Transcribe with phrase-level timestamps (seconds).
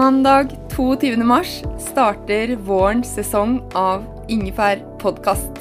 [0.00, 1.16] Mandag 22.
[1.24, 5.58] mars starter vårens sesong av Ingefær podkast.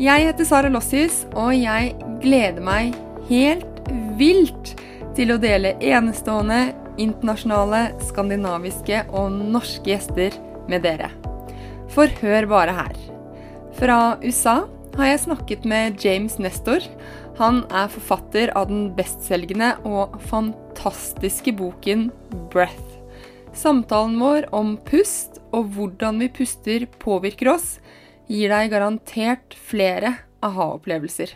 [0.00, 1.90] Jeg heter Sara Lossius, og jeg
[2.22, 2.96] gleder meg
[3.28, 4.72] helt vilt
[5.18, 6.62] til å dele enestående,
[6.96, 10.40] internasjonale, skandinaviske og norske gjester
[10.72, 11.12] med dere.
[11.92, 12.96] For hør bare her.
[13.76, 14.62] Fra USA
[14.96, 16.88] har jeg snakket med James Nestor.
[17.36, 22.08] Han er forfatter av den bestselgende og fantastiske boken
[22.48, 22.97] 'Breath'.
[23.54, 27.78] Samtalen vår om pust og hvordan vi puster påvirker oss,
[28.28, 31.32] gir deg garantert flere aha-opplevelser.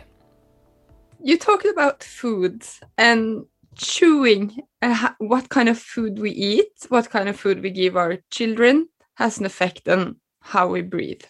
[1.23, 2.63] You talked about food
[2.97, 3.45] and
[3.75, 4.61] chewing.
[4.81, 8.89] Uh, what kind of food we eat, what kind of food we give our children,
[9.15, 11.23] has an effect on how we breathe.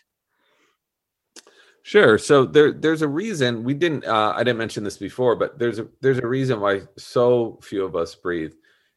[1.84, 2.18] Sure.
[2.18, 4.06] So there, there's a reason we didn't.
[4.06, 7.84] Uh, I didn't mention this before, but there's a there's a reason why so few
[7.84, 8.54] of us breathe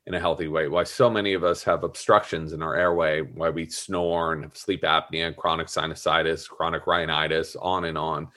[0.06, 0.68] in a healthy way.
[0.68, 3.22] Why so many of us have obstructions in our airway.
[3.22, 8.28] Why we snore and have sleep apnea, chronic sinusitis, chronic rhinitis, on and on.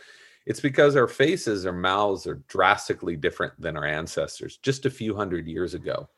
[0.47, 5.15] It's because our faces or mouths are drastically different than our ancestors just a few
[5.15, 6.09] hundred years ago.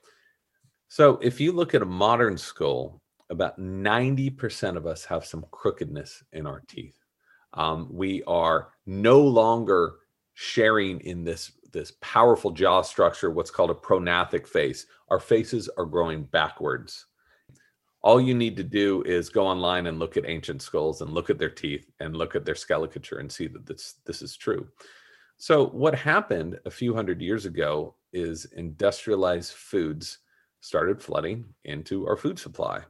[0.87, 6.23] So if you look at a modern skull, about 90% of us have some crookedness
[6.33, 6.95] in our teeth.
[7.53, 9.95] Um, we are no longer
[10.33, 14.85] sharing in this this powerful jaw structure, what's called a prognathic face.
[15.09, 17.05] Our faces are growing backwards.
[18.03, 21.29] All you need to do is go online and look at ancient skulls and look
[21.29, 24.67] at their teeth and look at their skeleton and see that this this is true.
[25.37, 30.19] So what happened a few hundred years ago is industrialized foods
[30.61, 32.81] started flooding into our food supply.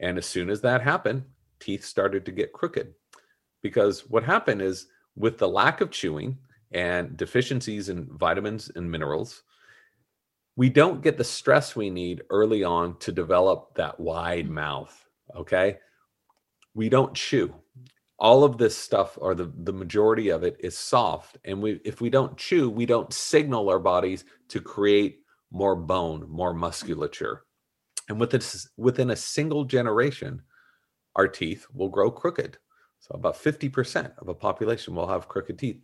[0.00, 1.24] And as soon as that happened,
[1.60, 2.94] teeth started to get crooked
[3.62, 6.38] because what happened is with the lack of chewing
[6.72, 9.42] and deficiencies in vitamins and minerals,
[10.56, 15.06] we don't get the stress we need early on to develop that wide mouth.
[15.36, 15.78] Okay.
[16.74, 17.54] We don't chew.
[18.18, 21.38] All of this stuff, or the, the majority of it, is soft.
[21.44, 25.20] And we, if we don't chew, we don't signal our bodies to create
[25.52, 27.44] more bone, more musculature.
[28.08, 30.42] And with this, within a single generation,
[31.14, 32.58] our teeth will grow crooked.
[33.00, 35.80] So about 50% of a population will have crooked teeth.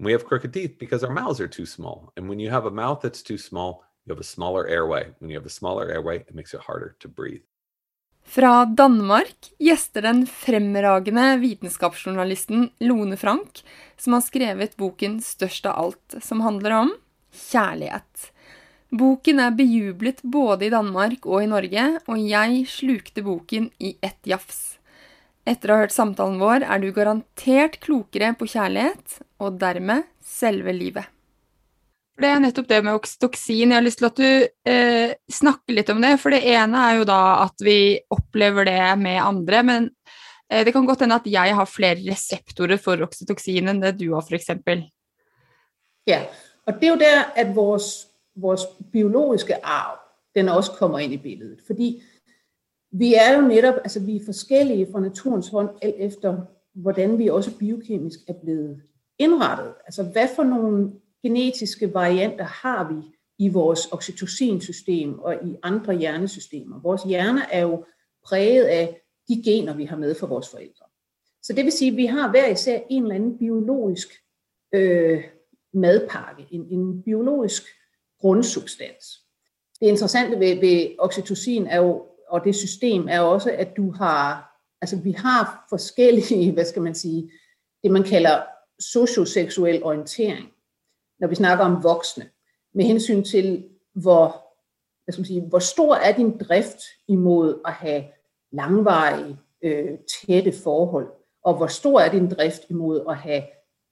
[0.00, 2.10] We have crooked teeth because our mouths are too small.
[2.16, 5.10] And when you have a mouth that's too small, you have a smaller airway.
[5.18, 7.42] When you have a smaller airway, it makes it harder to breathe.
[8.24, 13.62] Fra Danmark gjester den fremragende vitenskapsjournalisten Lone Frank,
[13.96, 16.92] som har skrevet boken Størst av alt, som handler om
[17.32, 18.30] kjærlighet.
[18.90, 24.20] Boken er bejublet både i Danmark og i Norge, og jeg slukte boken i ett
[24.24, 24.78] jafs.
[25.44, 30.72] Etter å ha hørt samtalen vår er du garantert klokere på kjærlighet, og dermed selve
[30.76, 31.08] livet.
[32.20, 33.70] Det er nettopp det med oksytoksin.
[33.70, 36.12] Jeg har lyst til at du eh, snakker litt om det.
[36.20, 37.78] For det ene er jo da at vi
[38.12, 39.62] opplever det med andre.
[39.64, 39.88] Men
[40.50, 44.10] eh, det kan godt hende at jeg har flere reseptorer for oksytoksin enn det du
[44.12, 44.52] har, f.eks.
[46.10, 46.26] Ja,
[46.68, 49.96] og det er jo der at vores, vores biologiske arv
[50.36, 51.64] den også kommer inn i bildet.
[51.66, 51.94] Fordi
[52.92, 57.28] vi er jo netop altså vi er forskjellige fra naturens hånd alt efter hvordan vi
[57.28, 58.82] også biokemisk er blevet
[59.20, 59.74] innrettet.
[59.84, 63.00] Altså hva for noen genetiske varianter har vi
[63.38, 66.80] i vores oxytocinsystem og i andre hjernesystemer.
[66.80, 67.84] Vores hjerne er jo
[68.24, 70.84] præget af de gener, vi har med fra vores forældre.
[71.42, 74.08] Så det vil sige, at vi har hver især en eller anden biologisk
[74.72, 75.24] øh,
[75.72, 77.62] madpakke, en, en biologisk
[78.20, 79.04] grundsubstans.
[79.80, 84.56] Det interessante ved, ved oxytocin er jo, og det system er også, at du har,
[84.80, 87.30] altså vi har forskellige, hvad skal man sige,
[87.82, 88.42] det man kalder
[88.80, 90.52] socioseksuel orientering
[91.20, 92.30] når vi snakker om voksne,
[92.74, 94.46] med hensyn til, hvor,
[95.24, 98.04] sige, hvor stor er din drift imod at have
[98.52, 101.08] langvarige, øh, tætte forhold,
[101.44, 103.42] og hvor stor er din drift imod at have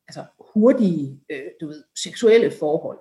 [0.09, 2.98] altså, hurtige, øh, du ved, seksuelle forhold.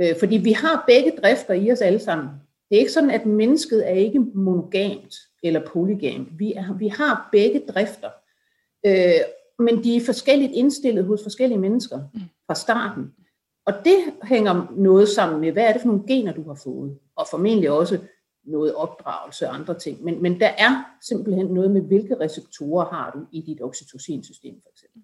[0.00, 2.28] Øh, fordi vi har begge drifter i os alle sammen.
[2.70, 6.28] Det er ikke sådan, at mennesket er ikke monogamt eller polygamt.
[6.38, 8.10] Vi, er, vi har begge drifter.
[8.86, 9.20] Øh,
[9.60, 11.98] men de er forskelligt indstillet hos forskellige mennesker
[12.46, 13.12] fra starten.
[13.66, 16.98] Og det hænger noget sammen med, hvad er det for nogle gener, du har fået,
[17.16, 17.98] og formentlig også
[18.44, 20.04] noget opdragelse og andre ting.
[20.04, 24.70] Men, men der er simpelthen noget med, hvilke reseptorer har du i dit oxytocinsystem, for
[24.72, 25.02] eksempel.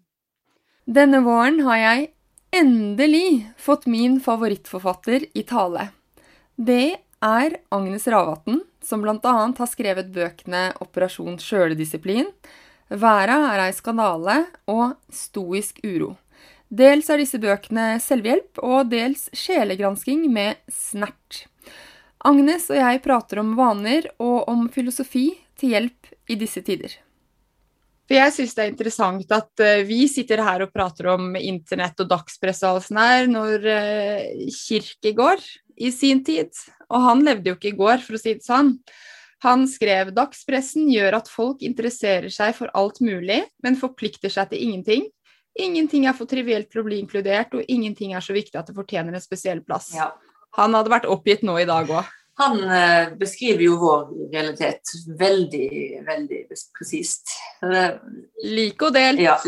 [0.94, 2.08] Denne våren har jeg
[2.54, 5.88] endelig fått min favorittforfatter i tale.
[6.56, 9.34] Det er Agnes Ravatn, som bl.a.
[9.58, 12.26] har skrevet bøkene Operasjon sjøledisiplin,
[12.86, 16.14] Væra er ei skandale og Stoisk uro.
[16.66, 21.46] Dels er disse bøkene selvhjelp, og dels sjelegransking med snert.
[22.26, 25.28] Agnes og jeg prater om vaner og om filosofi
[25.58, 26.94] til hjelp i disse tider.
[28.06, 31.98] For jeg syns det er interessant at uh, vi sitter her og prater om internett
[32.02, 35.42] og dagspress og alt sånt her, når uh, Kirkegård
[35.76, 36.54] i sin tid,
[36.86, 38.76] og han levde jo ikke i går, for å si det sånn,
[39.46, 44.64] han skrev dagspressen gjør at folk interesserer seg for alt mulig, men forplikter seg til
[44.66, 45.06] ingenting.
[45.56, 48.76] Ingenting er for trivielt til å bli inkludert, og ingenting er så viktig at det
[48.76, 49.92] fortjener en spesiell plass.
[49.96, 50.10] Ja.
[50.58, 52.10] Han hadde vært oppgitt nå i dag òg.
[52.36, 54.02] Han eh, beskriver jo vår
[54.34, 55.68] realitet veldig,
[56.04, 56.40] veldig
[56.76, 57.32] presist.
[58.44, 59.22] Lik og del.
[59.24, 59.38] Ja.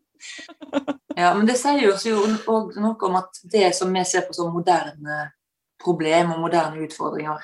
[1.22, 2.20] ja, men det sier jo
[2.52, 5.24] òg noe om at det som vi ser på som moderne
[5.82, 7.42] problem og moderne utfordringer,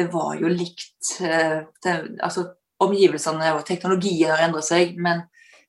[0.00, 2.46] det var jo likt eh, det, Altså
[2.80, 5.26] omgivelsene og teknologien har endret seg, men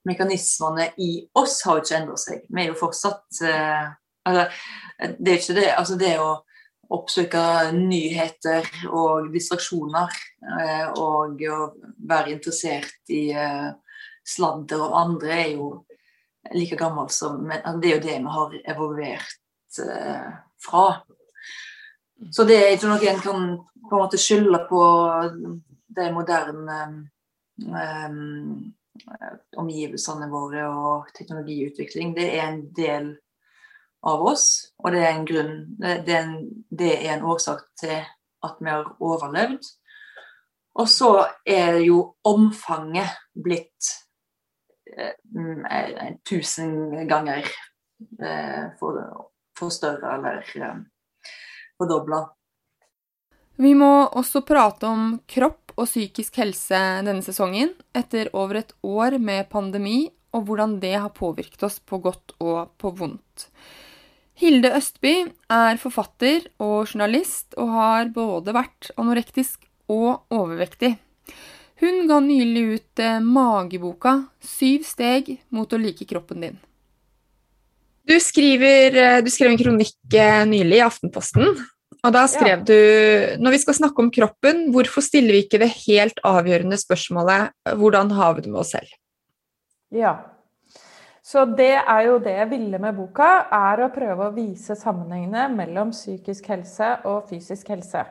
[0.08, 2.46] mekanismene i oss har jo ikke endret seg.
[2.48, 3.90] Vi er jo fortsatt eh,
[4.30, 4.48] altså,
[5.20, 6.32] Det er ikke det Altså det å
[6.92, 7.44] oppsøke
[7.76, 10.16] nyheter og distraksjoner
[10.60, 11.60] eh, og å
[12.08, 13.30] være interessert i
[14.28, 15.70] sladder og andre er jo
[16.56, 19.38] like gammelt som Men altså, det er jo det vi har evolvert
[20.62, 20.86] fra.
[22.30, 23.48] Så det er ikke noe en kan
[23.90, 24.84] på en måte skylde på
[25.92, 26.78] de moderne
[27.58, 28.72] um,
[29.60, 32.14] omgivelsene våre og teknologiutvikling.
[32.16, 33.12] Det er en del
[34.08, 34.46] av oss,
[34.82, 38.00] og det er en grunn Det, er, en, det er en årsak til
[38.42, 39.68] at vi har overlevd.
[40.80, 41.12] Og så
[41.46, 43.92] er jo omfanget blitt
[44.98, 47.44] eh, tusen ganger
[48.24, 49.02] eh, for,
[49.58, 50.80] for større eller eh,
[51.82, 52.24] fordobla.
[53.62, 59.18] Vi må også prate om kropp og psykisk helse denne sesongen, etter over et år
[59.22, 63.50] med pandemi, og hvordan det har påvirket oss på godt og på vondt.
[64.42, 65.14] Hilde Østby
[65.52, 70.96] er forfatter og journalist, og har både vært anorektisk og overvektig.
[71.82, 76.60] Hun ga nylig ut eh, mageboka 'Syv steg mot å like kroppen din'.
[78.08, 81.54] Du, skriver, eh, du skrev en kronikk eh, nylig i Aftenposten.
[82.02, 82.74] Og da skrev du
[83.38, 88.10] når vi skal snakke om kroppen, hvorfor stiller vi ikke det helt avgjørende spørsmålet hvordan
[88.18, 88.90] har vi det med oss selv?
[89.94, 90.16] Ja.
[91.22, 95.46] Så det er jo det jeg ville med boka, er å prøve å vise sammenhengene
[95.54, 98.02] mellom psykisk helse og fysisk helse.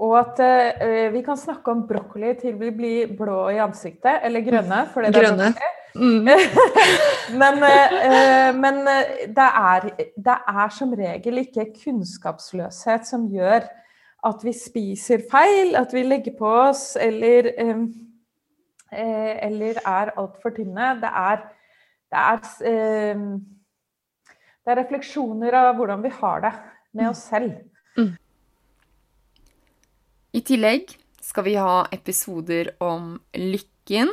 [0.00, 4.42] Og at eh, vi kan snakke om brokkoli til vi blir blå i ansiktet, eller
[4.44, 4.86] grønne.
[4.92, 5.52] fordi det er Grønne.
[5.52, 5.76] brokkoli.
[5.94, 6.28] Mm.
[7.40, 13.66] men eh, men eh, det, er, det er som regel ikke kunnskapsløshet som gjør
[14.28, 17.82] at vi spiser feil, at vi legger på oss eller, eh,
[19.48, 20.92] eller er altfor tynne.
[21.00, 21.42] Det er,
[22.12, 22.38] det, er,
[24.60, 26.54] det er refleksjoner av hvordan vi har det
[27.00, 27.56] med oss selv.
[30.30, 30.92] I tillegg
[31.24, 34.12] skal vi ha episoder om lykken.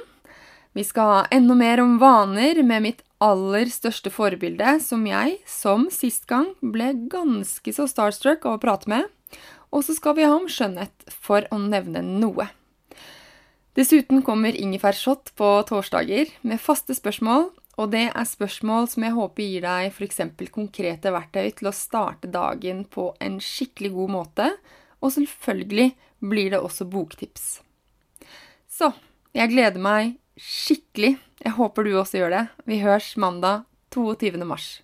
[0.77, 5.87] Vi skal ha enda mer om vaner med mitt aller største forbilde, som jeg, som
[5.89, 9.07] sist gang, ble ganske så starstruck av å prate med.
[9.73, 12.45] Og så skal vi ha om skjønnhet, for å nevne noe.
[13.73, 17.49] Dessuten kommer ingefærshot på torsdager med faste spørsmål,
[17.81, 20.21] og det er spørsmål som jeg håper gir deg f.eks.
[20.53, 24.53] konkrete verktøy til å starte dagen på en skikkelig god måte,
[25.01, 25.89] og selvfølgelig
[26.21, 27.49] blir det også boktips.
[28.69, 28.93] Så
[29.33, 31.17] jeg gleder meg skikkelig.
[31.43, 32.43] Jeg håper du også gjør det.
[32.69, 34.45] Vi høres mandag 22.
[34.45, 34.81] mars.